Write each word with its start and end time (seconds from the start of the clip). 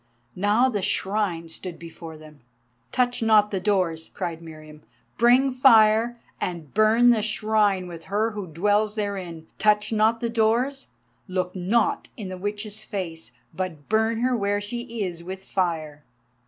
Now 0.35 0.67
the 0.67 0.81
Shrine 0.81 1.47
stood 1.47 1.77
before 1.77 2.17
them. 2.17 2.39
"Touch 2.91 3.21
not 3.21 3.51
the 3.51 3.59
doors," 3.59 4.09
cried 4.15 4.41
Meriamun. 4.41 4.79
"Bring 5.19 5.51
fire 5.51 6.17
and 6.41 6.73
burn 6.73 7.11
the 7.11 7.21
Shrine 7.21 7.85
with 7.85 8.05
her 8.05 8.31
who 8.31 8.47
dwells 8.47 8.95
therein. 8.95 9.45
Touch 9.59 9.93
not 9.93 10.19
the 10.19 10.27
doors, 10.27 10.87
look 11.27 11.55
not 11.55 12.09
in 12.17 12.29
the 12.29 12.37
Witch's 12.39 12.83
face, 12.83 13.31
but 13.53 13.89
burn 13.89 14.21
her 14.21 14.35
where 14.35 14.59
she 14.59 15.01
is 15.05 15.23
with 15.23 15.45
fire." 15.45 16.01